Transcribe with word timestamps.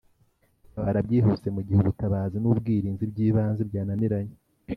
Ritabara 0.63 0.99
byihuse 1.07 1.47
mu 1.55 1.61
gihe 1.67 1.79
ubutabazi 1.81 2.37
n 2.39 2.45
ubwirinzi 2.51 3.03
by 3.11 3.17
ibanze 3.27 3.61
byananiranye 3.69 4.35